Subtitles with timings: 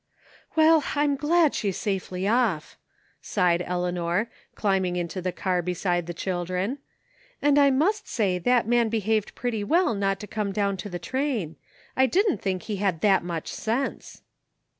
[0.55, 2.75] "Well, I'm glad she's safely off,"
[3.21, 6.79] sighed Eleanor, climbing into the car beside the children,"
[7.39, 10.97] and I must say that man behaved pretty well not to come down to the
[10.97, 11.55] train.
[11.95, 14.23] I didn't think he had that much sense!